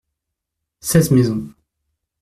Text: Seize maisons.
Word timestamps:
Seize 0.79 1.11
maisons. 1.13 1.53